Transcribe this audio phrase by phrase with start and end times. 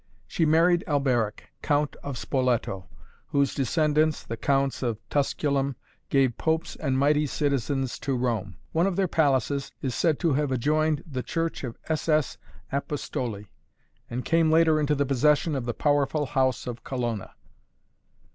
[0.25, 2.87] She married Alberic, Count of Spoleto,
[3.27, 5.75] whose descendants, the Counts of Tusculum,
[6.09, 8.57] gave popes and mighty citizens to Rome.
[8.71, 12.09] One of their palaces is said to have adjoined the Church of S.
[12.09, 12.39] S.
[12.71, 13.51] Apostoli,
[14.09, 17.35] and came later into the possession of the powerful house of Colonna.